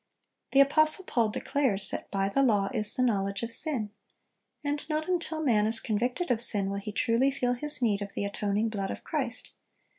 The 0.53 0.61
apostle 0.61 1.03
Paul 1.05 1.29
declares 1.29 1.91
that 1.91 2.09
"by 2.09 2.27
the 2.27 2.41
law 2.41 2.69
is 2.73 2.95
the 2.95 3.03
knowledge 3.03 3.43
of 3.43 3.51
sin;" 3.51 3.91
"and 4.63 4.83
not 4.89 5.07
until 5.07 5.43
man 5.43 5.67
is 5.67 5.79
convicted 5.79 6.31
of 6.31 6.41
sin, 6.41 6.71
will 6.71 6.79
he 6.79 6.91
truly 6.91 7.29
feel 7.29 7.53
his 7.53 7.83
need 7.83 8.01
of 8.01 8.15
the 8.15 8.25
atoning 8.25 8.69
blood 8.69 8.89
of 8.89 9.03
Christ.... 9.03 9.51